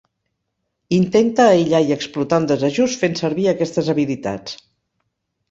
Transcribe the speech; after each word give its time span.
Intenta 0.95 1.45
aïllar 1.49 1.81
i 1.89 1.93
explotar 1.97 2.39
un 2.45 2.49
desajust 2.53 2.99
fent 3.05 3.19
servir 3.21 3.47
aquestes 3.53 3.93
habilitats. 3.95 4.59